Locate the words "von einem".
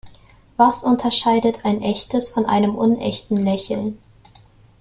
2.29-2.73